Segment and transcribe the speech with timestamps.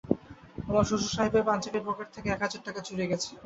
[0.67, 3.29] আমার শ্বশুরসাহেবের পাঞ্জাবির পকেট থেকে এক হাজার টাকা চুরি গেছে।